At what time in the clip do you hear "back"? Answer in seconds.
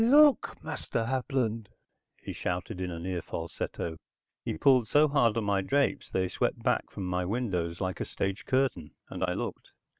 6.63-6.89